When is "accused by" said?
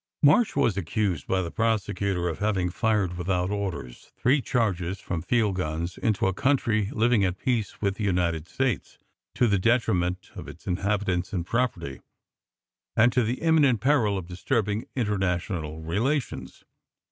0.77-1.43